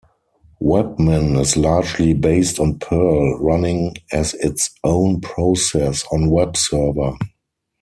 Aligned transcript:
Webmin 0.59 1.39
is 1.39 1.55
largely 1.55 2.13
based 2.15 2.59
on 2.59 2.79
Perl, 2.79 3.37
running 3.37 3.93
as 4.11 4.33
its 4.33 4.71
own 4.83 5.21
process 5.21 6.05
and 6.11 6.31
web 6.31 6.57
server. 6.57 7.13